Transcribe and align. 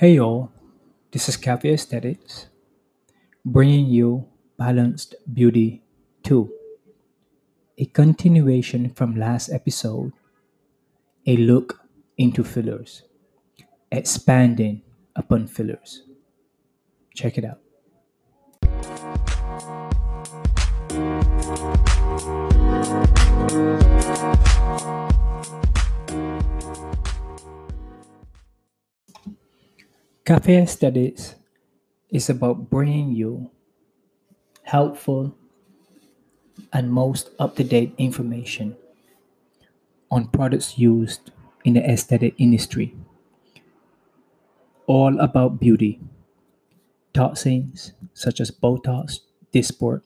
Hey 0.00 0.14
y'all, 0.14 0.50
this 1.12 1.28
is 1.28 1.36
Cafe 1.36 1.70
Aesthetics, 1.70 2.46
bringing 3.44 3.84
you 3.84 4.28
Balanced 4.56 5.14
Beauty 5.30 5.82
2, 6.22 6.50
a 7.76 7.84
continuation 7.84 8.88
from 8.94 9.14
last 9.14 9.50
episode, 9.50 10.12
a 11.26 11.36
look 11.36 11.82
into 12.16 12.42
fillers, 12.42 13.02
expanding 13.92 14.80
upon 15.14 15.46
fillers. 15.46 16.04
Check 17.14 17.36
it 17.36 17.44
out. 17.44 17.60
Cafe 30.30 30.62
Aesthetics 30.62 31.34
is 32.08 32.30
about 32.30 32.70
bringing 32.70 33.10
you 33.10 33.50
helpful 34.62 35.34
and 36.72 36.92
most 36.92 37.30
up 37.40 37.56
to 37.56 37.64
date 37.64 37.92
information 37.98 38.76
on 40.08 40.28
products 40.28 40.78
used 40.78 41.32
in 41.64 41.74
the 41.74 41.82
aesthetic 41.82 42.36
industry, 42.38 42.94
all 44.86 45.18
about 45.18 45.58
beauty, 45.58 45.98
toxins 47.12 47.94
such 48.14 48.38
as 48.40 48.52
Botox, 48.52 49.18
Dysport, 49.52 50.02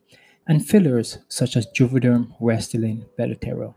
and 0.49 0.67
fillers 0.67 1.19
such 1.29 1.55
as 1.55 1.67
Juvederm, 1.67 2.35
Restylane, 2.41 3.05
Belotero. 3.19 3.75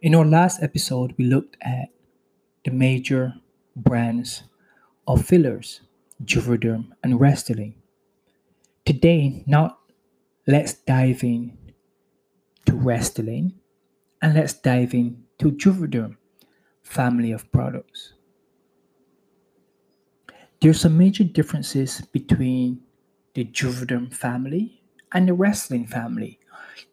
In 0.00 0.14
our 0.14 0.24
last 0.24 0.62
episode, 0.62 1.12
we 1.18 1.26
looked 1.26 1.58
at 1.60 1.90
the 2.64 2.70
major 2.70 3.34
brands 3.76 4.42
of 5.06 5.24
fillers, 5.24 5.82
Juvederm 6.24 6.88
and 7.04 7.20
Restylane. 7.20 7.74
Today, 8.84 9.44
now 9.46 9.78
let's 10.46 10.74
dive 10.74 11.22
in 11.22 11.56
to 12.64 12.72
Restylane 12.72 13.52
and 14.22 14.34
let's 14.34 14.54
dive 14.54 14.94
in 14.94 15.24
to 15.38 15.52
Juvederm 15.52 16.16
family 16.82 17.32
of 17.32 17.50
products. 17.52 18.14
There's 20.60 20.80
some 20.80 20.96
major 20.96 21.24
differences 21.24 22.00
between 22.12 22.80
the 23.34 23.44
Juvederm 23.44 24.14
family 24.14 24.82
and 25.12 25.28
the 25.28 25.32
Restylane 25.32 25.88
family. 25.88 26.38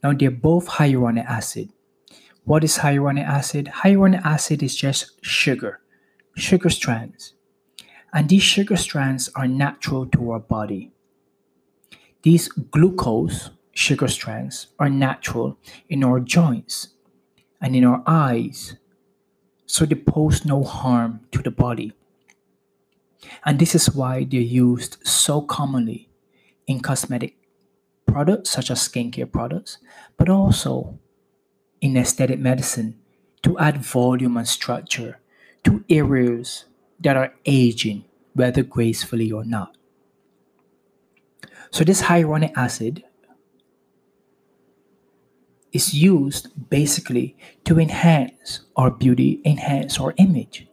Now 0.03 0.13
they're 0.13 0.31
both 0.31 0.67
hyaluronic 0.67 1.25
acid. 1.25 1.69
What 2.43 2.63
is 2.63 2.77
hyaluronic 2.77 3.25
acid? 3.25 3.67
Hyaluronic 3.73 4.25
acid 4.25 4.61
is 4.63 4.75
just 4.75 5.23
sugar, 5.23 5.79
sugar 6.35 6.69
strands. 6.69 7.33
And 8.13 8.29
these 8.29 8.43
sugar 8.43 8.75
strands 8.75 9.29
are 9.35 9.47
natural 9.47 10.05
to 10.07 10.31
our 10.31 10.39
body. 10.39 10.91
These 12.21 12.47
glucose 12.47 13.49
sugar 13.73 14.07
strands 14.07 14.67
are 14.79 14.89
natural 14.89 15.57
in 15.89 16.03
our 16.03 16.19
joints 16.19 16.89
and 17.59 17.75
in 17.75 17.83
our 17.83 18.03
eyes, 18.05 18.75
so 19.65 19.85
they 19.85 19.95
pose 19.95 20.45
no 20.45 20.63
harm 20.63 21.21
to 21.31 21.41
the 21.41 21.51
body. 21.51 21.93
And 23.45 23.57
this 23.57 23.73
is 23.73 23.95
why 23.95 24.25
they're 24.25 24.41
used 24.41 24.97
so 25.07 25.41
commonly 25.41 26.09
in 26.67 26.81
cosmetic 26.81 27.35
products 28.05 28.51
such 28.51 28.69
as 28.69 28.87
skincare 28.87 29.31
products, 29.31 29.77
but 30.17 30.29
also 30.29 30.99
in 31.81 31.97
aesthetic 31.97 32.39
medicine 32.39 32.99
to 33.41 33.57
add 33.57 33.77
volume 33.83 34.37
and 34.37 34.47
structure 34.47 35.19
to 35.63 35.83
areas 35.89 36.65
that 36.99 37.17
are 37.17 37.33
aging, 37.45 38.05
whether 38.33 38.63
gracefully 38.63 39.31
or 39.31 39.43
not. 39.43 39.75
So, 41.71 41.83
this 41.83 42.03
hyaluronic 42.03 42.53
acid 42.55 43.03
is 45.71 45.93
used 45.93 46.47
basically 46.69 47.35
to 47.65 47.79
enhance 47.79 48.61
our 48.75 48.91
beauty, 48.91 49.41
enhance 49.43 49.99
our 49.99 50.13
image. 50.17 50.67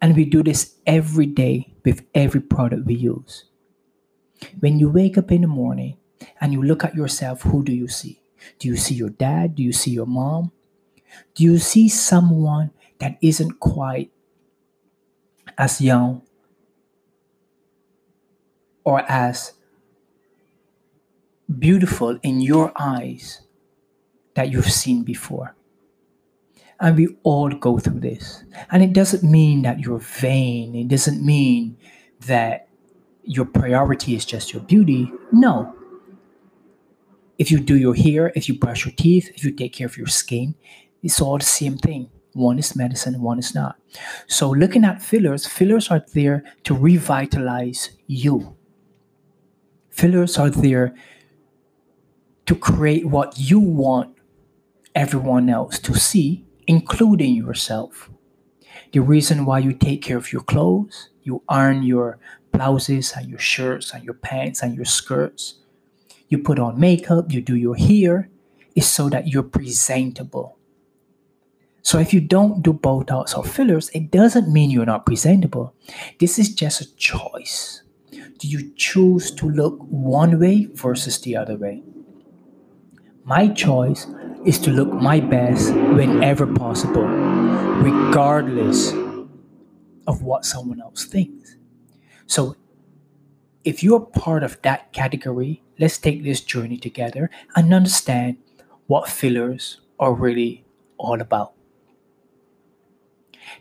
And 0.00 0.16
we 0.16 0.24
do 0.24 0.42
this 0.42 0.76
every 0.86 1.26
day 1.26 1.74
with 1.84 2.06
every 2.14 2.40
product 2.40 2.86
we 2.86 2.94
use. 2.94 3.44
When 4.60 4.78
you 4.78 4.88
wake 4.88 5.18
up 5.18 5.30
in 5.30 5.42
the 5.42 5.48
morning 5.48 5.98
and 6.40 6.52
you 6.52 6.62
look 6.62 6.84
at 6.84 6.94
yourself, 6.94 7.42
who 7.42 7.62
do 7.62 7.72
you 7.72 7.88
see? 7.88 8.22
Do 8.58 8.68
you 8.68 8.76
see 8.76 8.94
your 8.94 9.10
dad? 9.10 9.56
Do 9.56 9.62
you 9.62 9.72
see 9.72 9.90
your 9.90 10.06
mom? 10.06 10.52
Do 11.34 11.44
you 11.44 11.58
see 11.58 11.88
someone 11.88 12.70
that 13.00 13.18
isn't 13.20 13.58
quite 13.60 14.12
as 15.58 15.80
young 15.80 16.22
or 18.84 19.00
as 19.10 19.52
beautiful 21.58 22.18
in 22.22 22.40
your 22.40 22.72
eyes 22.78 23.42
that 24.34 24.50
you've 24.50 24.70
seen 24.70 25.02
before. 25.02 25.56
And 26.78 26.96
we 26.96 27.08
all 27.24 27.50
go 27.50 27.78
through 27.78 28.00
this. 28.00 28.44
And 28.70 28.82
it 28.82 28.92
doesn't 28.92 29.22
mean 29.22 29.62
that 29.62 29.80
you're 29.80 29.98
vain, 29.98 30.74
it 30.74 30.88
doesn't 30.88 31.24
mean 31.24 31.76
that 32.26 32.68
your 33.24 33.44
priority 33.44 34.14
is 34.14 34.24
just 34.24 34.52
your 34.52 34.62
beauty. 34.62 35.12
No. 35.32 35.74
If 37.38 37.50
you 37.50 37.58
do 37.58 37.76
your 37.76 37.94
hair, 37.94 38.32
if 38.34 38.48
you 38.48 38.58
brush 38.58 38.84
your 38.84 38.94
teeth, 38.94 39.30
if 39.34 39.44
you 39.44 39.52
take 39.52 39.72
care 39.72 39.86
of 39.86 39.96
your 39.96 40.06
skin, 40.06 40.54
it's 41.02 41.20
all 41.20 41.38
the 41.38 41.44
same 41.44 41.78
thing. 41.78 42.10
One 42.32 42.58
is 42.58 42.76
medicine, 42.76 43.20
one 43.20 43.38
is 43.38 43.54
not. 43.54 43.76
So, 44.28 44.50
looking 44.50 44.84
at 44.84 45.02
fillers, 45.02 45.46
fillers 45.46 45.90
are 45.90 46.04
there 46.14 46.44
to 46.64 46.74
revitalize 46.74 47.90
you. 48.06 48.56
Fillers 49.90 50.38
are 50.38 50.50
there 50.50 50.94
to 52.46 52.54
create 52.54 53.06
what 53.06 53.38
you 53.38 53.58
want 53.58 54.16
everyone 54.94 55.48
else 55.48 55.78
to 55.80 55.94
see, 55.94 56.44
including 56.66 57.34
yourself. 57.34 58.10
The 58.92 59.00
reason 59.00 59.44
why 59.44 59.60
you 59.60 59.72
take 59.72 60.02
care 60.02 60.16
of 60.16 60.32
your 60.32 60.42
clothes, 60.42 61.10
you 61.22 61.42
iron 61.48 61.82
your 61.82 62.18
blouses 62.52 63.12
and 63.16 63.28
your 63.28 63.38
shirts 63.38 63.92
and 63.92 64.04
your 64.04 64.14
pants 64.14 64.62
and 64.62 64.74
your 64.74 64.84
skirts, 64.84 65.56
you 66.28 66.38
put 66.38 66.58
on 66.58 66.78
makeup, 66.78 67.32
you 67.32 67.40
do 67.40 67.56
your 67.56 67.76
hair, 67.76 68.28
is 68.74 68.88
so 68.88 69.08
that 69.08 69.28
you're 69.28 69.42
presentable. 69.42 70.56
So 71.82 71.98
if 71.98 72.12
you 72.12 72.20
don't 72.20 72.62
do 72.62 72.72
Botox 72.72 73.36
or 73.36 73.44
fillers, 73.44 73.88
it 73.90 74.10
doesn't 74.10 74.52
mean 74.52 74.70
you're 74.70 74.86
not 74.86 75.06
presentable. 75.06 75.74
This 76.18 76.38
is 76.38 76.54
just 76.54 76.80
a 76.80 76.96
choice. 76.96 77.82
Do 78.10 78.48
you 78.48 78.72
choose 78.74 79.30
to 79.32 79.48
look 79.48 79.78
one 79.88 80.38
way 80.38 80.66
versus 80.74 81.20
the 81.20 81.36
other 81.36 81.56
way? 81.56 81.82
My 83.24 83.48
choice 83.48 84.06
is 84.44 84.58
to 84.60 84.70
look 84.70 84.92
my 84.92 85.20
best 85.20 85.72
whenever 85.74 86.46
possible, 86.46 87.04
regardless 87.04 88.92
of 90.06 90.22
what 90.22 90.44
someone 90.44 90.80
else 90.80 91.04
thinks. 91.04 91.56
So, 92.26 92.56
if 93.64 93.82
you're 93.82 94.00
part 94.00 94.42
of 94.42 94.60
that 94.62 94.92
category, 94.92 95.62
let's 95.78 95.98
take 95.98 96.24
this 96.24 96.40
journey 96.40 96.78
together 96.78 97.30
and 97.54 97.74
understand 97.74 98.38
what 98.86 99.08
fillers 99.08 99.80
are 99.98 100.14
really 100.14 100.64
all 100.96 101.20
about. 101.20 101.52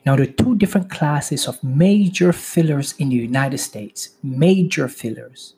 Now, 0.06 0.16
are 0.16 0.26
two 0.26 0.56
different 0.56 0.90
classes 0.90 1.48
of 1.48 1.64
major 1.64 2.32
fillers 2.32 2.94
in 2.98 3.10
the 3.10 3.16
United 3.16 3.58
States. 3.58 4.10
Major 4.24 4.88
fillers 4.88 5.56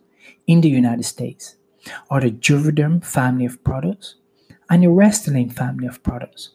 in 0.48 0.62
the 0.62 0.70
United 0.70 1.04
States 1.04 1.56
are 2.10 2.22
the 2.22 2.32
Juvederm 2.32 3.04
family 3.04 3.46
of 3.46 3.64
products 3.64 4.16
and 4.70 4.84
the 4.84 4.88
Restylane 4.88 5.52
family 5.52 5.88
of 5.88 6.02
products. 6.04 6.52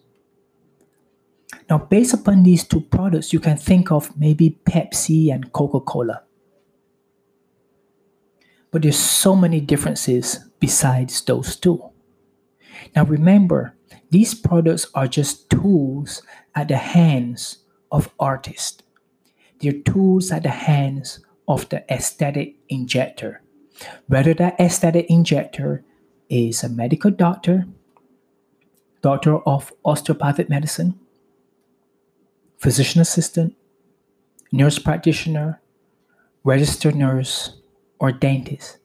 Now, 1.69 1.79
based 1.79 2.15
upon 2.15 2.43
these 2.43 2.65
two 2.65 2.81
products, 2.81 3.33
you 3.33 3.41
can 3.41 3.57
think 3.57 3.91
of 3.91 4.17
maybe 4.17 4.59
Pepsi 4.65 5.33
and 5.33 5.53
Coca 5.53 5.81
Cola. 5.81 6.23
But 8.71 8.83
there's 8.83 8.99
so 8.99 9.35
many 9.37 9.61
differences 9.61 10.39
besides 10.61 11.21
those 11.23 11.57
two. 11.57 11.91
Now, 12.95 13.05
remember, 13.05 13.76
these 14.11 14.35
products 14.35 14.87
are 14.95 15.09
just 15.09 15.51
tools 15.51 16.23
at 16.55 16.69
the 16.69 16.77
hands 16.77 17.59
of 17.91 18.11
artists. 18.19 18.83
They're 19.61 19.73
tools 19.73 20.31
at 20.31 20.43
the 20.43 20.51
hands 20.51 21.21
of 21.49 21.69
the 21.69 21.85
aesthetic 21.93 22.57
injector. 22.69 23.43
Whether 24.07 24.35
that 24.35 24.59
aesthetic 24.61 25.07
injector 25.09 25.85
is 26.29 26.63
a 26.63 26.69
medical 26.69 27.11
doctor, 27.11 27.67
doctor 29.03 29.39
of 29.39 29.73
osteopathic 29.85 30.49
medicine, 30.49 30.99
physician 32.59 33.01
assistant, 33.01 33.55
nurse 34.51 34.79
practitioner, 34.79 35.61
registered 36.45 36.95
nurse, 36.95 37.61
or 37.99 38.13
dentist. 38.13 38.79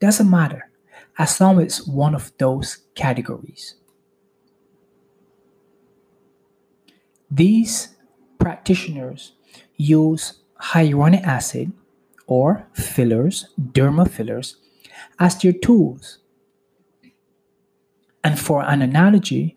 Doesn't 0.00 0.30
matter 0.30 0.70
as 1.18 1.40
long 1.40 1.58
as 1.58 1.64
it's 1.64 1.86
one 1.86 2.14
of 2.14 2.32
those 2.38 2.78
categories. 2.94 3.74
These 7.30 7.96
practitioners 8.38 9.32
use 9.76 10.40
hyaluronic 10.60 11.22
acid 11.24 11.72
or 12.26 12.66
fillers, 12.72 13.48
derma 13.58 14.08
fillers, 14.08 14.56
as 15.18 15.38
their 15.38 15.52
tools. 15.52 16.18
And 18.24 18.38
for 18.38 18.62
an 18.64 18.82
analogy, 18.82 19.56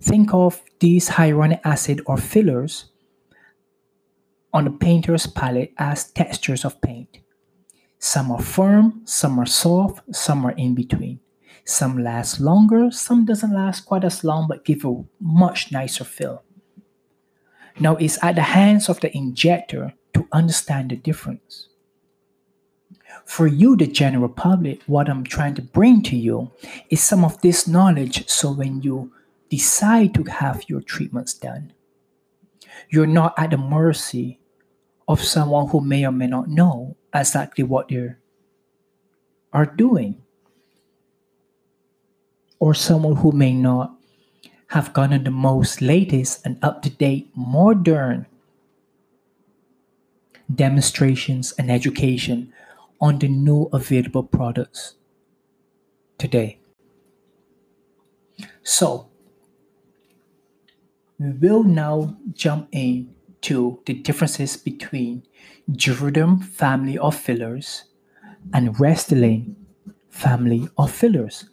think 0.00 0.32
of 0.34 0.62
these 0.80 1.10
hyaluronic 1.10 1.60
acid 1.64 2.02
or 2.06 2.16
fillers 2.16 2.86
on 4.52 4.66
a 4.66 4.70
painter's 4.70 5.26
palette 5.26 5.72
as 5.78 6.10
textures 6.10 6.64
of 6.64 6.80
paint. 6.80 7.18
Some 7.98 8.32
are 8.32 8.40
firm, 8.40 9.02
some 9.04 9.38
are 9.38 9.46
soft, 9.46 10.02
some 10.14 10.44
are 10.46 10.52
in 10.52 10.74
between. 10.74 11.20
Some 11.64 12.02
last 12.02 12.40
longer, 12.40 12.90
some 12.90 13.24
doesn't 13.26 13.52
last 13.54 13.82
quite 13.82 14.04
as 14.04 14.24
long 14.24 14.48
but 14.48 14.64
give 14.64 14.84
a 14.84 15.04
much 15.20 15.70
nicer 15.70 16.04
feel. 16.04 16.42
Now 17.78 17.96
it's 17.96 18.22
at 18.22 18.34
the 18.34 18.42
hands 18.42 18.88
of 18.88 19.00
the 19.00 19.14
injector 19.16 19.94
to 20.14 20.26
understand 20.32 20.90
the 20.90 20.96
difference. 20.96 21.68
For 23.24 23.46
you, 23.46 23.76
the 23.76 23.86
general 23.86 24.28
public, 24.28 24.82
what 24.86 25.08
I'm 25.08 25.24
trying 25.24 25.54
to 25.54 25.62
bring 25.62 26.02
to 26.04 26.16
you 26.16 26.50
is 26.90 27.02
some 27.02 27.24
of 27.24 27.40
this 27.40 27.68
knowledge 27.68 28.28
so 28.28 28.52
when 28.52 28.82
you 28.82 29.12
decide 29.48 30.14
to 30.14 30.24
have 30.24 30.68
your 30.68 30.80
treatments 30.80 31.34
done, 31.34 31.72
you're 32.88 33.06
not 33.06 33.34
at 33.38 33.50
the 33.50 33.56
mercy 33.56 34.40
of 35.06 35.22
someone 35.22 35.68
who 35.68 35.80
may 35.80 36.04
or 36.06 36.12
may 36.12 36.26
not 36.26 36.48
know 36.48 36.96
exactly 37.14 37.64
what 37.64 37.88
they 37.88 38.10
are 39.52 39.66
doing, 39.66 40.22
or 42.60 42.74
someone 42.74 43.16
who 43.16 43.32
may 43.32 43.52
not 43.52 43.99
have 44.70 44.92
gotten 44.92 45.24
the 45.24 45.30
most 45.30 45.80
latest 45.82 46.44
and 46.44 46.56
up 46.62 46.80
to 46.82 46.90
date 46.90 47.28
modern 47.34 48.26
demonstrations 50.52 51.52
and 51.58 51.70
education 51.70 52.52
on 53.00 53.18
the 53.18 53.28
new 53.28 53.68
available 53.72 54.22
products 54.22 54.94
today. 56.18 56.58
So, 58.62 59.08
we 61.18 61.32
will 61.32 61.64
now 61.64 62.16
jump 62.32 62.68
into 62.72 63.80
the 63.86 63.94
differences 63.94 64.56
between 64.56 65.24
Juvederm 65.70 66.44
family 66.44 66.96
of 66.96 67.16
fillers 67.16 67.84
and 68.52 68.74
Restylane 68.76 69.54
family 70.08 70.68
of 70.78 70.92
fillers. 70.92 71.46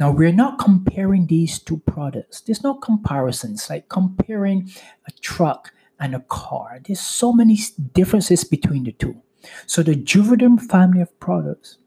Now, 0.00 0.10
we're 0.10 0.32
not 0.32 0.58
comparing 0.58 1.26
these 1.26 1.58
two 1.58 1.78
products. 1.86 2.40
There's 2.40 2.64
no 2.64 2.74
comparisons 2.74 3.70
like 3.70 3.88
comparing 3.88 4.70
a 5.06 5.12
truck 5.20 5.72
and 6.00 6.14
a 6.14 6.20
car. 6.20 6.80
There's 6.84 7.00
so 7.00 7.32
many 7.32 7.58
differences 7.92 8.42
between 8.42 8.84
the 8.84 8.92
two. 8.92 9.22
So, 9.66 9.82
the 9.82 9.94
Juvederm 9.94 10.60
family 10.60 11.00
of 11.00 11.18
products 11.20 11.78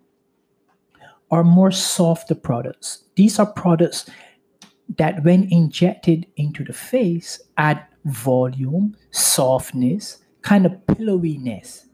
are 1.29 1.43
more 1.43 1.71
softer 1.71 2.35
products. 2.35 3.03
These 3.15 3.39
are 3.39 3.51
products 3.51 4.09
that, 4.97 5.23
when 5.23 5.51
injected 5.51 6.27
into 6.37 6.63
the 6.63 6.73
face, 6.73 7.41
add 7.57 7.83
volume, 8.05 8.95
softness, 9.11 10.19
kind 10.41 10.65
of 10.65 10.71
pillowiness 10.87 11.86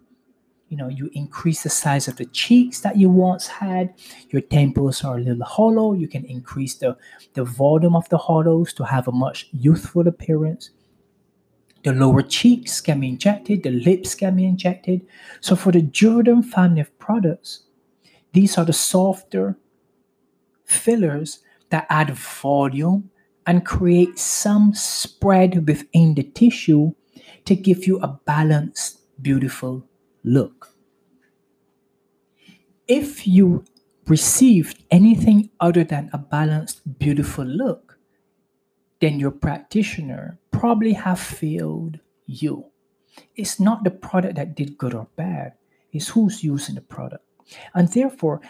you 0.73 0.77
know 0.77 0.87
you 0.89 1.11
increase 1.13 1.61
the 1.61 1.69
size 1.69 2.07
of 2.07 2.15
the 2.15 2.25
cheeks 2.25 2.79
that 2.79 2.97
you 2.97 3.07
once 3.07 3.45
had. 3.45 3.93
Your 4.29 4.41
temples 4.41 5.03
are 5.03 5.17
a 5.17 5.21
little 5.21 5.45
hollow. 5.45 5.93
You 5.93 6.07
can 6.07 6.25
increase 6.25 6.73
the 6.73 6.97
the 7.35 7.43
volume 7.43 7.95
of 7.95 8.09
the 8.09 8.17
hollows 8.17 8.73
to 8.73 8.85
have 8.85 9.07
a 9.07 9.11
much 9.11 9.49
youthful 9.51 10.07
appearance. 10.07 10.71
The 11.83 11.93
lower 11.93 12.23
cheeks 12.23 12.81
can 12.81 13.01
be 13.01 13.09
injected. 13.09 13.61
The 13.61 13.69
lips 13.69 14.15
can 14.15 14.35
be 14.35 14.45
injected. 14.45 15.05
So 15.41 15.55
for 15.55 15.71
the 15.71 15.83
Juvederm 15.83 16.43
family 16.43 16.81
of 16.81 16.97
products 16.97 17.65
these 18.33 18.57
are 18.57 18.65
the 18.65 18.73
softer 18.73 19.57
fillers 20.65 21.43
that 21.69 21.85
add 21.89 22.09
volume 22.09 23.11
and 23.45 23.63
create 23.63 24.17
some 24.17 24.73
spread 24.73 25.67
within 25.67 26.15
the 26.15 26.23
tissue 26.23 26.93
to 27.45 27.55
give 27.55 27.85
you 27.85 27.99
a 27.99 28.07
balanced 28.25 29.01
beautiful 29.21 29.85
look. 30.23 30.75
If 32.87 33.27
you 33.27 33.65
received 34.07 34.83
anything 34.91 35.49
other 35.59 35.83
than 35.83 36.09
a 36.11 36.17
balanced, 36.17 36.99
beautiful 36.99 37.45
look, 37.45 37.97
then 38.99 39.19
your 39.19 39.31
practitioner 39.31 40.39
probably 40.51 40.93
have 40.93 41.19
failed 41.19 41.99
you. 42.25 42.65
It's 43.35 43.59
not 43.59 43.83
the 43.83 43.91
product 43.91 44.35
that 44.35 44.55
did 44.55 44.77
good 44.77 44.93
or 44.93 45.07
bad, 45.15 45.53
it's 45.91 46.09
who's 46.09 46.43
using 46.43 46.75
the 46.75 46.81
product. 46.81 47.23
And 47.73 47.87
therefore, 47.89 48.41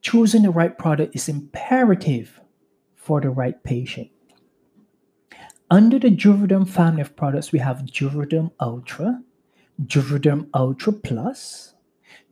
choosing 0.00 0.42
the 0.42 0.50
right 0.50 0.76
product 0.76 1.14
is 1.14 1.28
imperative 1.28 2.40
for 2.94 3.20
the 3.20 3.30
right 3.30 3.62
patient. 3.62 4.10
Under 5.70 5.98
the 5.98 6.10
Juvederm 6.10 6.68
family 6.68 7.02
of 7.02 7.16
products, 7.16 7.50
we 7.50 7.58
have 7.58 7.78
Juvederm 7.78 8.50
Ultra, 8.60 9.22
Juvederm 9.86 10.48
Ultra 10.54 10.92
Plus, 10.92 11.74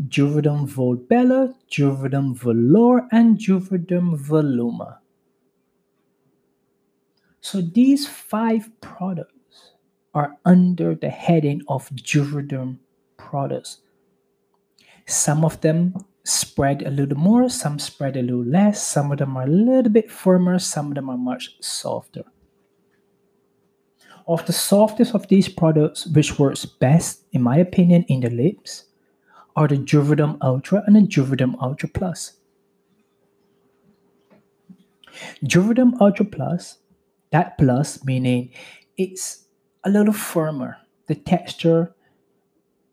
Juvederm 0.08 0.69
Volbella, 0.69 1.55
Juvederm 1.70 2.38
Vollure, 2.38 3.06
and 3.12 3.38
Juvederm 3.38 4.17
Voluma. 4.19 4.99
So 7.41 7.61
these 7.61 8.06
five 8.06 8.70
products 8.81 9.73
are 10.14 10.37
under 10.44 10.94
the 10.94 11.11
heading 11.11 11.62
of 11.69 11.88
Juvederm 11.91 12.79
products. 13.17 13.79
Some 15.06 15.44
of 15.44 15.61
them 15.61 15.94
spread 16.25 16.82
a 16.82 16.91
little 16.91 17.19
more, 17.19 17.49
some 17.49 17.79
spread 17.79 18.17
a 18.17 18.23
little 18.23 18.44
less, 18.44 18.87
some 18.87 19.11
of 19.11 19.19
them 19.19 19.37
are 19.37 19.44
a 19.44 19.50
little 19.50 19.91
bit 19.91 20.11
firmer, 20.11 20.58
some 20.58 20.88
of 20.88 20.94
them 20.94 21.08
are 21.08 21.17
much 21.17 21.56
softer. 21.61 22.25
Of 24.31 24.47
the 24.47 24.53
softest 24.53 25.12
of 25.12 25.27
these 25.27 25.49
products, 25.49 26.06
which 26.06 26.38
works 26.38 26.65
best, 26.65 27.25
in 27.32 27.43
my 27.43 27.56
opinion, 27.56 28.05
in 28.05 28.21
the 28.21 28.31
lips, 28.31 28.85
are 29.56 29.67
the 29.67 29.75
Juvederm 29.75 30.38
Ultra 30.41 30.85
and 30.87 30.94
the 30.94 31.00
Juvederm 31.00 31.61
Ultra 31.61 31.88
Plus. 31.88 32.35
Juvederm 35.44 36.00
Ultra 36.00 36.27
Plus, 36.27 36.79
that 37.32 37.59
plus 37.59 38.05
meaning 38.05 38.53
it's 38.97 39.47
a 39.82 39.91
little 39.91 40.12
firmer. 40.12 40.76
The 41.09 41.17
texture, 41.17 41.93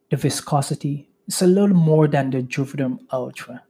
the 0.09 0.17
viscosity, 0.17 1.07
it's 1.27 1.43
a 1.43 1.45
little 1.45 1.77
more 1.77 2.07
than 2.07 2.31
the 2.31 2.41
Juvederm 2.41 2.97
Ultra. 3.13 3.61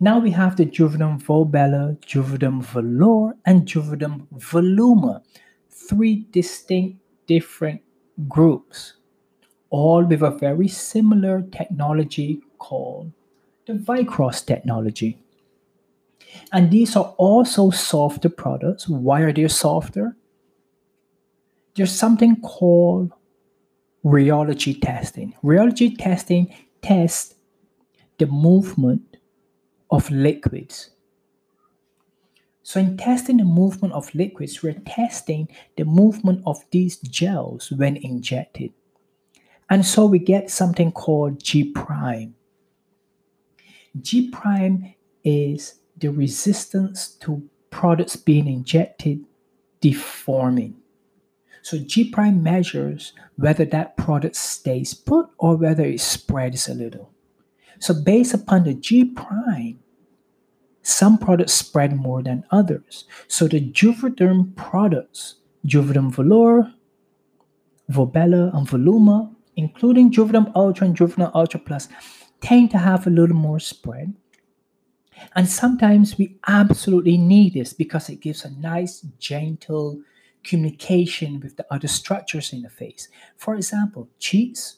Now 0.00 0.18
we 0.18 0.32
have 0.32 0.56
the 0.56 0.66
Juvederm 0.66 1.22
Volbella, 1.22 1.98
Juvederm 2.00 2.62
Vollure, 2.62 3.32
and 3.46 3.64
Juvederm 3.64 4.26
Voluma 4.34 5.22
three 5.88 6.26
distinct 6.30 6.98
different 7.26 7.82
groups, 8.28 8.94
all 9.70 10.04
with 10.04 10.22
a 10.22 10.30
very 10.30 10.68
similar 10.68 11.42
technology 11.52 12.40
called 12.58 13.12
the 13.66 13.74
Vycross 13.74 14.44
technology. 14.44 15.18
And 16.52 16.70
these 16.70 16.96
are 16.96 17.14
also 17.18 17.70
softer 17.70 18.28
products. 18.28 18.88
Why 18.88 19.22
are 19.22 19.32
they 19.32 19.48
softer? 19.48 20.16
There's 21.74 21.92
something 21.92 22.40
called 22.40 23.12
rheology 24.04 24.80
testing. 24.80 25.34
Rheology 25.42 25.96
testing 25.98 26.54
tests 26.82 27.34
the 28.18 28.26
movement 28.26 29.16
of 29.90 30.10
liquids 30.10 30.90
so, 32.66 32.80
in 32.80 32.96
testing 32.96 33.36
the 33.36 33.44
movement 33.44 33.94
of 33.94 34.12
liquids, 34.12 34.60
we're 34.60 34.72
testing 34.72 35.48
the 35.76 35.84
movement 35.84 36.42
of 36.46 36.64
these 36.72 36.96
gels 36.96 37.70
when 37.70 37.96
injected. 37.96 38.72
And 39.70 39.86
so 39.86 40.04
we 40.04 40.18
get 40.18 40.50
something 40.50 40.90
called 40.90 41.40
G 41.40 41.70
prime. 41.70 42.34
G 44.00 44.30
prime 44.30 44.96
is 45.22 45.76
the 45.96 46.08
resistance 46.08 47.10
to 47.20 47.48
products 47.70 48.16
being 48.16 48.48
injected 48.48 49.24
deforming. 49.80 50.74
So 51.62 51.78
G 51.78 52.10
prime 52.10 52.42
measures 52.42 53.12
whether 53.36 53.64
that 53.66 53.96
product 53.96 54.34
stays 54.34 54.92
put 54.92 55.28
or 55.38 55.54
whether 55.54 55.84
it 55.84 56.00
spreads 56.00 56.68
a 56.68 56.74
little. 56.74 57.12
So 57.78 57.94
based 57.94 58.34
upon 58.34 58.64
the 58.64 58.74
G 58.74 59.04
prime, 59.04 59.78
some 60.86 61.18
products 61.18 61.52
spread 61.52 61.96
more 61.96 62.22
than 62.22 62.44
others. 62.52 63.06
So 63.26 63.48
the 63.48 63.60
Juvederm 63.60 64.54
products, 64.54 65.34
Juvederm 65.66 66.14
Vollure, 66.14 66.72
Volbella, 67.90 68.56
and 68.56 68.68
Voluma, 68.68 69.34
including 69.56 70.12
Juvederm 70.12 70.52
Ultra 70.54 70.86
and 70.86 70.96
Juvederm 70.96 71.32
Ultra 71.34 71.58
Plus, 71.58 71.88
tend 72.40 72.70
to 72.70 72.78
have 72.78 73.04
a 73.04 73.10
little 73.10 73.34
more 73.34 73.58
spread. 73.58 74.14
And 75.34 75.48
sometimes 75.48 76.16
we 76.18 76.38
absolutely 76.46 77.18
need 77.18 77.54
this 77.54 77.72
because 77.72 78.08
it 78.08 78.20
gives 78.20 78.44
a 78.44 78.50
nice, 78.50 79.00
gentle 79.18 80.00
communication 80.44 81.40
with 81.40 81.56
the 81.56 81.66
other 81.68 81.88
structures 81.88 82.52
in 82.52 82.62
the 82.62 82.70
face. 82.70 83.08
For 83.36 83.56
example, 83.56 84.08
cheeks 84.20 84.76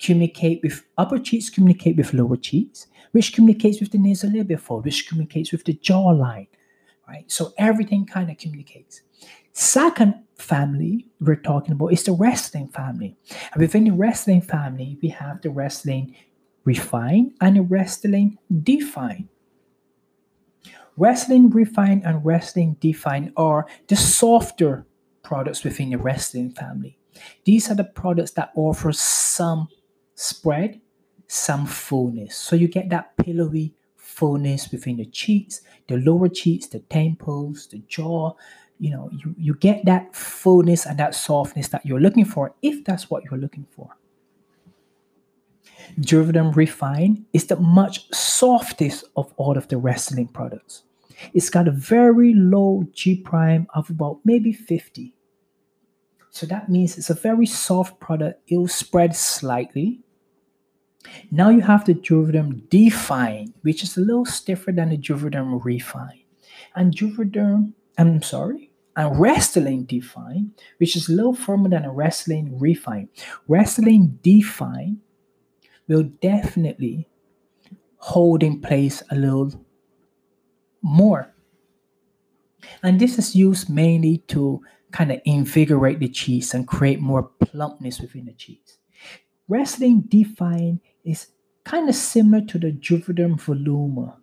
communicate 0.00 0.60
with 0.62 0.82
upper 0.98 1.18
cheeks 1.18 1.50
communicate 1.50 1.96
with 1.96 2.14
lower 2.14 2.36
cheeks, 2.36 2.86
which 3.12 3.32
communicates 3.34 3.80
with 3.80 3.90
the 3.90 3.98
nasolabial 3.98 4.60
fold, 4.60 4.84
which 4.84 5.08
communicates 5.08 5.52
with 5.52 5.64
the 5.64 5.74
jawline, 5.74 6.48
right? 7.08 7.30
So 7.30 7.52
everything 7.58 8.06
kind 8.06 8.30
of 8.30 8.38
communicates. 8.38 9.02
Second 9.52 10.14
family 10.36 11.06
we're 11.20 11.36
talking 11.36 11.72
about 11.72 11.92
is 11.92 12.04
the 12.04 12.14
Restylane 12.14 12.72
family. 12.72 13.16
And 13.52 13.60
within 13.60 13.84
the 13.84 13.90
Restylane 13.90 14.44
family, 14.44 14.98
we 15.02 15.08
have 15.08 15.42
the 15.42 15.50
Restylane 15.50 16.14
refine 16.64 17.34
and 17.40 17.56
the 17.56 17.60
Restylane 17.60 18.36
define. 18.62 19.28
Restylane 20.98 21.52
refine 21.52 22.02
and 22.04 22.22
Restylane 22.22 22.78
define 22.80 23.32
are 23.36 23.66
the 23.88 23.96
softer 23.96 24.86
products 25.22 25.64
within 25.64 25.90
the 25.90 25.96
Restylane 25.96 26.56
family. 26.56 26.98
These 27.44 27.70
are 27.70 27.74
the 27.74 27.84
products 27.84 28.32
that 28.32 28.52
offer 28.54 28.92
some 28.92 29.68
spread, 30.20 30.80
some 31.26 31.66
fullness. 31.66 32.36
So 32.36 32.56
you 32.56 32.68
get 32.68 32.90
that 32.90 33.16
pillowy 33.16 33.74
fullness 33.96 34.70
within 34.70 34.96
the 34.96 35.06
cheeks, 35.06 35.62
the 35.88 35.96
lower 35.96 36.28
cheeks, 36.28 36.66
the 36.66 36.80
temples, 36.80 37.66
the 37.68 37.78
jaw. 37.88 38.32
You 38.78 38.90
know, 38.90 39.10
you, 39.12 39.34
you 39.38 39.54
get 39.54 39.84
that 39.84 40.14
fullness 40.14 40.86
and 40.86 40.98
that 40.98 41.14
softness 41.14 41.68
that 41.68 41.84
you're 41.86 42.00
looking 42.00 42.24
for 42.24 42.54
if 42.62 42.84
that's 42.84 43.10
what 43.10 43.24
you're 43.24 43.40
looking 43.40 43.66
for. 43.70 43.96
Juvederm 46.00 46.54
Refine 46.54 47.26
is 47.32 47.46
the 47.46 47.56
much 47.56 48.12
softest 48.14 49.04
of 49.16 49.32
all 49.36 49.56
of 49.56 49.68
the 49.68 49.76
Restylane 49.76 50.32
products. 50.32 50.84
It's 51.34 51.50
got 51.50 51.68
a 51.68 51.72
very 51.72 52.34
low 52.34 52.86
G 52.92 53.16
prime 53.16 53.66
of 53.74 53.90
about 53.90 54.20
maybe 54.24 54.52
50. 54.52 55.14
So 56.30 56.46
that 56.46 56.68
means 56.68 56.96
it's 56.96 57.10
a 57.10 57.14
very 57.14 57.46
soft 57.46 58.00
product. 58.00 58.40
It'll 58.48 58.68
spread 58.68 59.16
slightly. 59.16 60.00
Now 61.30 61.50
you 61.50 61.62
have 61.62 61.84
the 61.84 61.94
Juvederm 61.94 62.68
Define, 62.68 63.54
which 63.62 63.82
is 63.82 63.96
a 63.96 64.00
little 64.00 64.26
stiffer 64.26 64.72
than 64.72 64.90
the 64.90 64.98
Juvederm 64.98 65.64
Refine. 65.64 66.24
And 66.74 66.94
Juvederm, 66.94 67.72
I'm 67.98 68.22
sorry, 68.22 68.70
and 68.96 69.16
Restylane 69.16 69.86
Define, 69.86 70.52
which 70.78 70.96
is 70.96 71.08
a 71.08 71.12
little 71.12 71.34
firmer 71.34 71.68
than 71.68 71.84
a 71.84 71.90
Restylane 71.90 72.50
Refine. 72.52 73.08
Restylane 73.48 74.20
Define 74.22 74.98
will 75.88 76.04
definitely 76.04 77.08
hold 77.96 78.42
in 78.42 78.60
place 78.60 79.02
a 79.10 79.16
little 79.16 79.64
more. 80.82 81.32
And 82.82 83.00
this 83.00 83.18
is 83.18 83.34
used 83.34 83.70
mainly 83.70 84.18
to 84.28 84.62
kind 84.92 85.12
of 85.12 85.20
invigorate 85.24 86.00
the 86.00 86.08
cheese 86.08 86.52
and 86.52 86.66
create 86.66 87.00
more 87.00 87.30
plumpness 87.40 88.00
within 88.00 88.26
the 88.26 88.32
cheese. 88.32 88.78
Restylane 89.48 90.08
Define 90.08 90.80
is 91.04 91.28
kind 91.64 91.88
of 91.88 91.94
similar 91.94 92.44
to 92.46 92.58
the 92.58 92.72
Juvederm 92.72 93.40
Voluma 93.40 94.16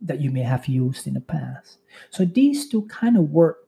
that 0.00 0.20
you 0.20 0.30
may 0.30 0.42
have 0.42 0.66
used 0.66 1.06
in 1.06 1.14
the 1.14 1.20
past. 1.20 1.78
So 2.10 2.24
these 2.24 2.68
two 2.68 2.82
kind 2.82 3.16
of 3.16 3.30
work 3.30 3.58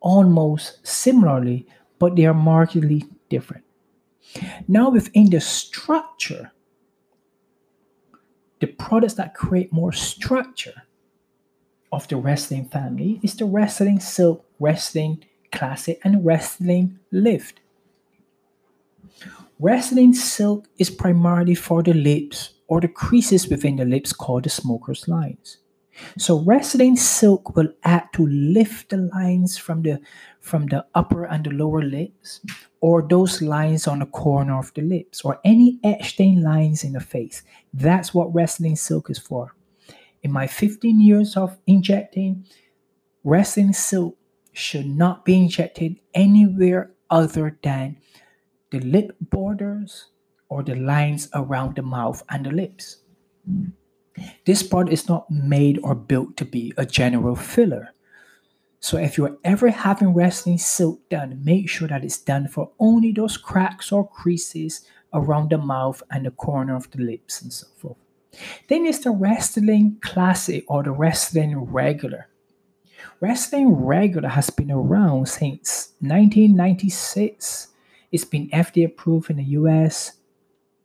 almost 0.00 0.86
similarly, 0.86 1.66
but 1.98 2.16
they 2.16 2.26
are 2.26 2.34
markedly 2.34 3.04
different. 3.28 3.64
Now, 4.68 4.90
within 4.90 5.30
the 5.30 5.40
structure 5.40 6.52
the 8.62 8.68
products 8.68 9.14
that 9.14 9.34
create 9.34 9.72
more 9.72 9.90
structure 9.90 10.84
of 11.90 12.06
the 12.06 12.14
Restylane 12.14 12.70
family 12.70 13.18
is 13.20 13.34
the 13.34 13.44
Restylane 13.44 14.00
silk, 14.00 14.46
Restylane 14.60 15.24
classic, 15.50 15.98
and 16.04 16.24
Restylane 16.24 16.98
lift. 17.10 17.60
Restylane 19.62 20.14
silk 20.14 20.66
is 20.78 20.90
primarily 20.90 21.54
for 21.54 21.84
the 21.84 21.94
lips 21.94 22.54
or 22.66 22.80
the 22.80 22.88
creases 22.88 23.46
within 23.46 23.76
the 23.76 23.84
lips 23.84 24.12
called 24.12 24.42
the 24.42 24.50
smoker's 24.50 25.06
lines. 25.06 25.58
So 26.18 26.40
Restylane 26.40 26.98
silk 26.98 27.54
will 27.54 27.68
act 27.84 28.16
to 28.16 28.26
lift 28.26 28.90
the 28.90 28.96
lines 28.96 29.56
from 29.56 29.82
the 29.82 30.00
from 30.40 30.66
the 30.66 30.84
upper 30.96 31.26
and 31.26 31.44
the 31.44 31.50
lower 31.50 31.80
lips, 31.80 32.40
or 32.80 33.06
those 33.08 33.40
lines 33.40 33.86
on 33.86 34.00
the 34.00 34.06
corner 34.06 34.58
of 34.58 34.74
the 34.74 34.82
lips, 34.82 35.20
or 35.20 35.38
any 35.44 35.78
etched 35.84 36.18
in 36.18 36.42
lines 36.42 36.82
in 36.82 36.94
the 36.94 37.00
face. 37.00 37.44
That's 37.72 38.12
what 38.12 38.32
Restylane 38.32 38.76
silk 38.76 39.10
is 39.10 39.18
for. 39.18 39.54
In 40.24 40.32
my 40.32 40.48
15 40.48 41.00
years 41.00 41.36
of 41.36 41.56
injecting, 41.68 42.46
Restylane 43.24 43.76
silk 43.76 44.16
should 44.52 44.86
not 44.86 45.24
be 45.24 45.36
injected 45.36 46.00
anywhere 46.14 46.90
other 47.10 47.56
than 47.62 47.98
the 48.72 48.80
lip 48.80 49.14
borders 49.20 50.06
or 50.48 50.62
the 50.62 50.74
lines 50.74 51.28
around 51.34 51.76
the 51.76 51.82
mouth 51.82 52.22
and 52.30 52.46
the 52.46 52.50
lips. 52.50 52.96
This 54.46 54.62
part 54.62 54.90
is 54.90 55.08
not 55.08 55.30
made 55.30 55.78
or 55.82 55.94
built 55.94 56.36
to 56.38 56.44
be 56.44 56.72
a 56.76 56.86
general 56.86 57.36
filler. 57.36 57.90
So 58.80 58.96
if 58.96 59.16
you're 59.16 59.36
ever 59.44 59.70
having 59.70 60.14
Restylane 60.14 60.58
silk 60.58 61.08
done, 61.08 61.40
make 61.44 61.68
sure 61.68 61.86
that 61.86 62.02
it's 62.02 62.18
done 62.18 62.48
for 62.48 62.72
only 62.80 63.12
those 63.12 63.36
cracks 63.36 63.92
or 63.92 64.08
creases 64.08 64.84
around 65.12 65.50
the 65.50 65.58
mouth 65.58 66.02
and 66.10 66.26
the 66.26 66.30
corner 66.30 66.74
of 66.74 66.90
the 66.90 67.02
lips 67.02 67.42
and 67.42 67.52
so 67.52 67.66
forth. 67.76 67.98
Then 68.68 68.86
it's 68.86 69.00
the 69.00 69.10
Restylane 69.10 70.00
Classic 70.00 70.64
or 70.66 70.82
the 70.82 70.94
Restylane 70.94 71.54
Regular. 71.70 72.28
Restylane 73.20 73.70
Regular 73.70 74.30
has 74.30 74.48
been 74.50 74.70
around 74.70 75.28
since 75.28 75.92
1996. 76.00 77.68
It's 78.12 78.24
been 78.26 78.50
FDA 78.50 78.86
approved 78.86 79.30
in 79.30 79.38
the 79.38 79.44
US 79.44 80.12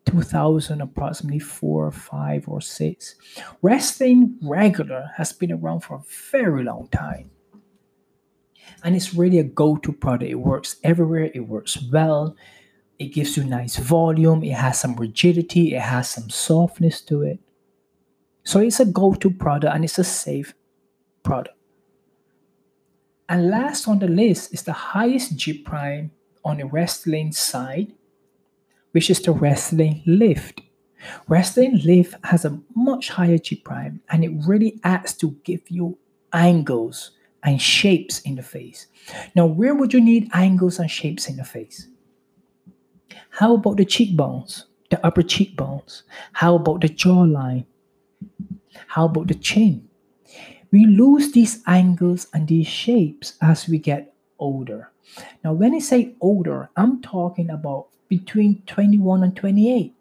2000, 0.05 0.81
approximately 0.81 1.39
four 1.39 1.91
five 1.91 2.47
or 2.47 2.61
six. 2.61 3.15
Restylane 3.61 4.37
regular 4.41 5.11
has 5.17 5.33
been 5.33 5.51
around 5.51 5.81
for 5.81 5.97
a 5.97 6.03
very 6.31 6.63
long 6.63 6.87
time. 6.91 7.29
And 8.83 8.95
it's 8.95 9.13
really 9.13 9.39
a 9.39 9.43
go 9.43 9.75
to 9.77 9.91
product. 9.91 10.31
It 10.31 10.35
works 10.35 10.77
everywhere, 10.83 11.29
it 11.33 11.41
works 11.41 11.77
well, 11.91 12.35
it 12.99 13.07
gives 13.07 13.35
you 13.35 13.43
nice 13.43 13.75
volume, 13.77 14.43
it 14.43 14.53
has 14.53 14.79
some 14.79 14.95
rigidity, 14.95 15.75
it 15.75 15.81
has 15.81 16.09
some 16.09 16.29
softness 16.29 17.01
to 17.01 17.23
it. 17.23 17.39
So 18.43 18.59
it's 18.59 18.79
a 18.79 18.85
go 18.85 19.13
to 19.13 19.29
product 19.29 19.75
and 19.75 19.83
it's 19.83 19.99
a 19.99 20.03
safe 20.05 20.53
product. 21.23 21.55
And 23.27 23.49
last 23.49 23.89
on 23.89 23.99
the 23.99 24.07
list 24.07 24.53
is 24.53 24.63
the 24.63 24.71
highest 24.71 25.35
G 25.35 25.53
prime 25.53 26.11
on 26.47 26.57
the 26.57 26.63
Restylane 26.63 27.33
side 27.33 27.93
which 28.97 29.11
is 29.11 29.21
the 29.21 29.31
Restylane 29.31 30.01
lift. 30.07 30.61
Restylane 31.29 31.85
lift 31.85 32.15
has 32.23 32.45
a 32.45 32.59
much 32.73 33.09
higher 33.09 33.37
G 33.37 33.55
prime 33.57 34.01
and 34.09 34.23
it 34.23 34.31
really 34.47 34.79
adds 34.83 35.13
to 35.17 35.37
give 35.43 35.69
you 35.69 35.99
angles 36.33 37.11
and 37.43 37.61
shapes 37.61 38.19
in 38.21 38.35
the 38.35 38.41
face. 38.41 38.87
Now, 39.35 39.45
where 39.45 39.75
would 39.75 39.93
you 39.93 40.01
need 40.01 40.31
angles 40.33 40.79
and 40.79 40.89
shapes 40.89 41.29
in 41.29 41.35
the 41.37 41.43
face? 41.43 41.87
How 43.29 43.53
about 43.53 43.77
the 43.77 43.85
cheekbones, 43.85 44.65
the 44.89 45.05
upper 45.05 45.21
cheekbones? 45.21 46.01
How 46.33 46.55
about 46.55 46.81
the 46.81 46.89
jawline? 46.89 47.65
How 48.87 49.05
about 49.05 49.27
the 49.27 49.35
chin? 49.35 49.87
We 50.71 50.85
lose 50.85 51.31
these 51.31 51.61
angles 51.67 52.27
and 52.33 52.47
these 52.47 52.67
shapes 52.67 53.37
as 53.41 53.67
we 53.67 53.77
get 53.77 54.13
older. 54.39 54.91
Now, 55.43 55.53
when 55.53 55.73
I 55.73 55.79
say 55.79 56.15
older, 56.21 56.69
I'm 56.75 57.01
talking 57.01 57.49
about 57.49 57.87
between 58.07 58.61
21 58.67 59.23
and 59.23 59.35
28, 59.35 59.93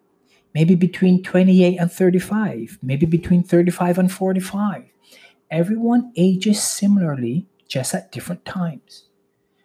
maybe 0.55 0.75
between 0.75 1.23
28 1.23 1.79
and 1.79 1.93
35, 1.93 2.79
maybe 2.83 3.07
between 3.07 3.43
35 3.43 3.99
and 3.99 4.13
45. 4.13 4.85
Everyone 5.51 6.13
ages 6.17 6.63
similarly, 6.63 7.47
just 7.69 7.95
at 7.95 8.13
different 8.13 8.45
times. 8.45 9.05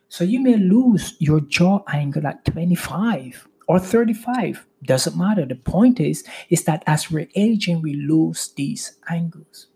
So 0.09 0.23
you 0.23 0.39
may 0.39 0.57
lose 0.57 1.15
your 1.19 1.39
jaw 1.39 1.83
angle 1.87 2.27
at 2.27 2.43
25 2.45 3.47
or 3.67 3.79
35. 3.79 4.67
Doesn't 4.83 5.17
matter. 5.17 5.45
The 5.45 5.55
point 5.55 5.99
is, 5.99 6.25
is 6.49 6.65
that 6.65 6.83
as 6.85 7.09
we're 7.09 7.29
aging, 7.35 7.81
we 7.81 7.93
lose 7.93 8.51
these 8.55 8.97
angles. 9.09 9.67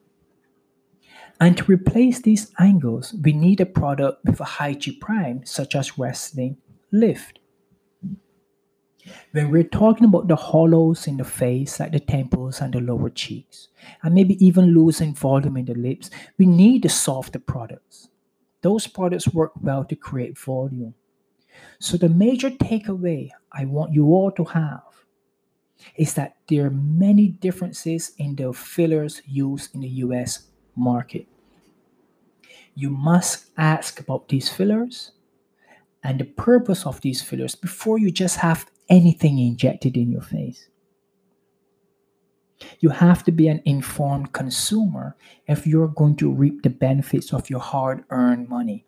And 1.39 1.57
to 1.57 1.63
replace 1.65 2.21
these 2.21 2.51
angles, 2.59 3.13
we 3.21 3.33
need 3.33 3.59
a 3.59 3.65
product 3.65 4.23
with 4.23 4.39
a 4.39 4.45
high 4.45 4.73
G 4.73 4.91
prime, 4.91 5.45
such 5.45 5.75
as 5.75 5.91
Restylane 5.91 6.57
Lift. 6.91 7.39
When 9.31 9.51
we're 9.51 9.63
talking 9.63 10.05
about 10.05 10.27
the 10.27 10.35
hollows 10.35 11.07
in 11.07 11.17
the 11.17 11.25
face, 11.25 11.79
like 11.79 11.91
the 11.91 11.99
temples 11.99 12.61
and 12.61 12.73
the 12.73 12.79
lower 12.79 13.09
cheeks, 13.09 13.67
and 14.01 14.15
maybe 14.15 14.43
even 14.43 14.73
losing 14.73 15.13
volume 15.13 15.57
in 15.57 15.65
the 15.65 15.75
lips, 15.75 16.09
we 16.37 16.45
need 16.45 16.83
the 16.83 16.89
softer 16.89 17.39
products. 17.39 18.09
Those 18.61 18.87
products 18.87 19.27
work 19.27 19.51
well 19.61 19.83
to 19.85 19.95
create 19.95 20.39
volume. 20.39 20.95
So, 21.79 21.97
the 21.97 22.09
major 22.09 22.49
takeaway 22.49 23.29
I 23.51 23.65
want 23.65 23.93
you 23.93 24.07
all 24.07 24.31
to 24.31 24.43
have 24.45 24.81
is 25.95 26.13
that 26.15 26.37
there 26.47 26.65
are 26.65 26.71
many 26.71 27.27
differences 27.27 28.13
in 28.17 28.35
the 28.35 28.53
fillers 28.53 29.21
used 29.25 29.75
in 29.75 29.81
the 29.81 29.89
US 30.05 30.47
market. 30.75 31.27
You 32.73 32.89
must 32.89 33.47
ask 33.57 33.99
about 33.99 34.29
these 34.29 34.49
fillers 34.49 35.11
and 36.03 36.19
the 36.19 36.25
purpose 36.25 36.85
of 36.85 37.01
these 37.01 37.21
fillers 37.21 37.55
before 37.55 37.97
you 37.97 38.11
just 38.11 38.37
have 38.37 38.69
anything 38.89 39.39
injected 39.39 39.97
in 39.97 40.11
your 40.11 40.21
face. 40.21 40.69
You 42.79 42.89
have 42.89 43.23
to 43.25 43.31
be 43.31 43.47
an 43.47 43.61
informed 43.65 44.33
consumer 44.33 45.15
if 45.47 45.67
you're 45.67 45.87
going 45.87 46.15
to 46.17 46.31
reap 46.31 46.63
the 46.63 46.69
benefits 46.69 47.33
of 47.33 47.49
your 47.49 47.59
hard 47.59 48.03
earned 48.09 48.49
money. 48.49 48.85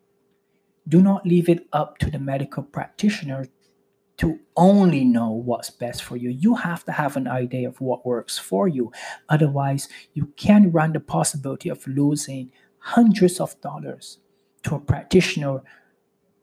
Do 0.87 1.01
not 1.01 1.25
leave 1.25 1.49
it 1.49 1.67
up 1.73 1.97
to 1.99 2.09
the 2.09 2.19
medical 2.19 2.63
practitioner 2.63 3.47
to 4.17 4.39
only 4.55 5.05
know 5.05 5.29
what's 5.29 5.69
best 5.69 6.03
for 6.03 6.17
you. 6.17 6.29
You 6.29 6.55
have 6.55 6.83
to 6.85 6.91
have 6.91 7.15
an 7.15 7.27
idea 7.27 7.67
of 7.67 7.79
what 7.79 8.05
works 8.05 8.37
for 8.37 8.67
you. 8.67 8.91
Otherwise, 9.29 9.87
you 10.13 10.33
can 10.35 10.71
run 10.71 10.93
the 10.93 10.99
possibility 10.99 11.69
of 11.69 11.85
losing 11.87 12.51
hundreds 12.79 13.39
of 13.39 13.59
dollars 13.61 14.17
to 14.63 14.75
a 14.75 14.79
practitioner 14.79 15.61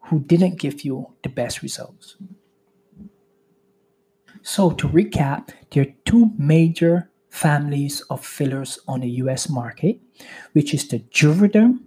who 0.04 0.20
didn't 0.20 0.60
give 0.60 0.82
you 0.82 1.14
the 1.22 1.28
best 1.28 1.62
results. 1.62 2.16
So, 4.42 4.70
to 4.70 4.88
recap, 4.88 5.48
there 5.70 5.84
are 5.84 5.94
two 6.04 6.30
major 6.36 7.10
families 7.30 8.02
of 8.02 8.24
fillers 8.24 8.78
on 8.86 9.00
the 9.00 9.08
US 9.22 9.48
market, 9.48 9.98
which 10.52 10.74
is 10.74 10.86
the 10.86 11.00
Juvederm 11.00 11.80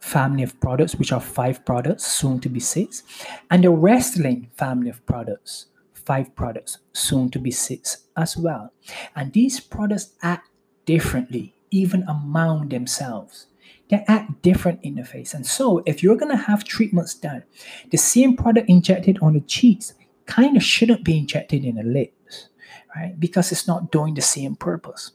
family 0.00 0.42
of 0.42 0.58
products, 0.60 0.96
which 0.96 1.12
are 1.12 1.20
five 1.20 1.64
products, 1.64 2.04
soon 2.04 2.40
to 2.40 2.48
be 2.48 2.60
six, 2.60 3.02
and 3.50 3.62
the 3.62 3.68
Restylane 3.68 4.50
family 4.56 4.90
of 4.90 5.04
products, 5.06 5.66
five 5.92 6.34
products, 6.34 6.78
soon 6.92 7.30
to 7.30 7.38
be 7.38 7.50
six 7.50 8.06
as 8.16 8.36
well. 8.36 8.72
And 9.14 9.32
these 9.32 9.60
products 9.60 10.14
act 10.22 10.48
differently, 10.86 11.54
even 11.70 12.02
among 12.08 12.70
themselves. 12.70 13.46
They 13.90 14.04
act 14.08 14.42
different 14.42 14.80
in 14.82 14.94
the 14.94 15.04
face. 15.04 15.34
And 15.34 15.46
so, 15.46 15.82
if 15.84 16.02
you're 16.02 16.16
going 16.16 16.30
to 16.30 16.44
have 16.44 16.64
treatments 16.64 17.14
done, 17.14 17.42
the 17.90 17.98
same 17.98 18.36
product 18.36 18.68
injected 18.68 19.18
on 19.20 19.34
the 19.34 19.40
cheeks 19.40 19.94
kind 20.26 20.56
of 20.56 20.62
shouldn't 20.62 21.04
be 21.04 21.18
injected 21.18 21.64
in 21.64 21.74
the 21.74 21.82
lips, 21.82 22.48
right? 22.94 23.18
Because 23.18 23.50
it's 23.50 23.66
not 23.66 23.90
doing 23.90 24.14
the 24.14 24.22
same 24.22 24.54
purpose. 24.54 25.12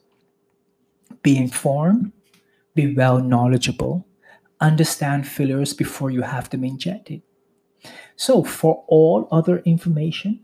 Be 1.24 1.38
informed, 1.38 2.12
be 2.76 2.94
well 2.94 3.20
knowledgeable, 3.20 4.05
understand 4.60 5.28
fillers 5.28 5.74
before 5.74 6.12
you 6.12 6.22
have 6.22 6.50
them 6.50 6.64
injected. 6.64 7.22
So, 8.16 8.44
for 8.44 8.84
all 8.88 9.28
other 9.32 9.60
information 9.60 10.42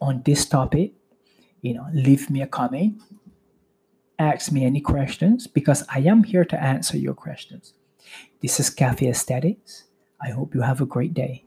on 0.00 0.22
this 0.24 0.44
topic, 0.46 0.92
you 1.60 1.74
know, 1.74 1.86
leave 1.92 2.28
me 2.28 2.42
a 2.42 2.46
comment, 2.46 3.00
ask 4.18 4.52
me 4.52 4.64
any 4.64 4.80
questions 4.80 5.46
because 5.46 5.84
I 5.88 6.00
am 6.00 6.24
here 6.24 6.44
to 6.44 6.62
answer 6.62 6.98
your 6.98 7.14
questions. 7.14 7.74
This 8.40 8.58
is 8.58 8.70
Cafe 8.70 9.06
Aesthetics. 9.06 9.84
I 10.20 10.30
hope 10.30 10.54
you 10.54 10.62
have 10.62 10.80
a 10.80 10.86
great 10.86 11.14
day. 11.14 11.44